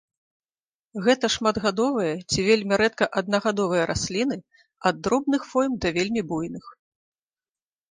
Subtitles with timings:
[1.07, 4.37] Гэта шматгадовыя ці вельмі рэдка аднагадовыя расліны
[4.93, 6.65] ад дробных форм да вельмі буйных.